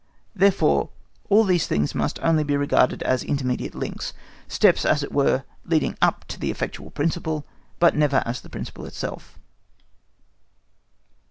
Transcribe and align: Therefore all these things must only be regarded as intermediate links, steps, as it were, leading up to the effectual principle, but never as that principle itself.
Therefore 0.35 0.89
all 1.29 1.43
these 1.43 1.67
things 1.67 1.93
must 1.93 2.17
only 2.23 2.43
be 2.43 2.57
regarded 2.57 3.03
as 3.03 3.23
intermediate 3.23 3.75
links, 3.75 4.13
steps, 4.47 4.83
as 4.83 5.03
it 5.03 5.11
were, 5.11 5.43
leading 5.63 5.95
up 6.01 6.25
to 6.29 6.39
the 6.39 6.49
effectual 6.49 6.89
principle, 6.89 7.45
but 7.77 7.95
never 7.95 8.23
as 8.25 8.41
that 8.41 8.49
principle 8.49 8.87
itself. 8.87 9.37